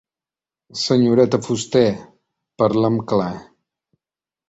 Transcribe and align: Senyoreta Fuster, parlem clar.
Senyoreta 0.83 1.41
Fuster, 1.49 1.85
parlem 2.65 3.01
clar. 3.15 3.33